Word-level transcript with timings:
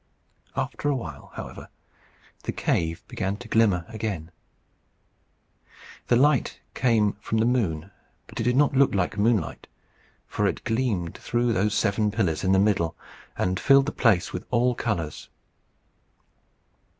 After 0.55 0.89
a 0.89 0.95
while, 0.95 1.31
however, 1.35 1.69
the 2.41 2.51
cave 2.51 3.03
began 3.07 3.37
to 3.37 3.47
glimmer 3.47 3.85
again. 3.87 4.31
The 6.07 6.15
light 6.15 6.59
came 6.73 7.17
from 7.21 7.37
the 7.37 7.45
moon, 7.45 7.91
but 8.25 8.39
it 8.39 8.43
did 8.45 8.55
not 8.55 8.73
look 8.75 8.95
like 8.95 9.19
moonlight, 9.19 9.67
for 10.25 10.47
it 10.47 10.63
gleamed 10.63 11.19
through 11.19 11.53
those 11.53 11.75
seven 11.75 12.09
pillars 12.09 12.43
in 12.43 12.51
the 12.51 12.57
middle, 12.57 12.95
and 13.37 13.59
filled 13.59 13.85
the 13.85 13.91
place 13.91 14.33
with 14.33 14.43
all 14.49 14.73
colours. 14.73 15.29